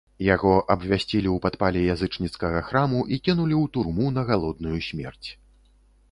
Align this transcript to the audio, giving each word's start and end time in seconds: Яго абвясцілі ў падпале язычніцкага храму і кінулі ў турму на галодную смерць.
Яго 0.35 0.51
абвясцілі 0.75 1.29
ў 1.31 1.37
падпале 1.43 1.83
язычніцкага 1.95 2.63
храму 2.69 2.99
і 3.17 3.19
кінулі 3.27 3.55
ў 3.63 3.73
турму 3.75 4.07
на 4.15 4.23
галодную 4.31 4.77
смерць. 4.87 5.29